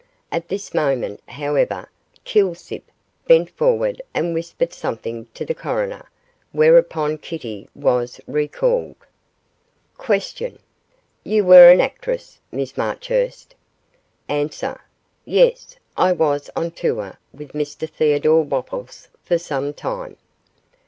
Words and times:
At 0.31 0.47
this 0.47 0.73
moment, 0.73 1.21
however, 1.27 1.87
Kilsip 2.23 2.81
bent 3.27 3.51
forward 3.51 4.01
and 4.15 4.33
whispered 4.33 4.73
something 4.73 5.27
to 5.35 5.45
the 5.45 5.53
Coroner, 5.53 6.09
whereupon 6.53 7.19
Kitty 7.19 7.69
was 7.75 8.19
recalled. 8.25 8.95
Q. 10.03 10.57
You 11.23 11.43
were 11.45 11.69
an 11.69 11.81
actress, 11.81 12.39
Miss 12.51 12.75
Marchurst? 12.77 13.53
A. 14.27 14.49
Yes. 15.23 15.75
I 15.95 16.13
was 16.13 16.49
on 16.55 16.71
tour 16.71 17.19
with 17.31 17.51
Mr 17.51 17.87
Theodore 17.87 18.43
Wopples 18.43 19.07
for 19.23 19.37
some 19.37 19.71
time. 19.71 20.17